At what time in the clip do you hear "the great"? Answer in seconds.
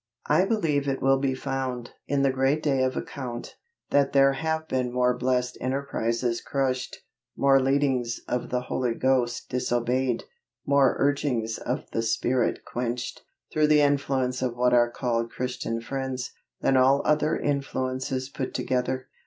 2.23-2.63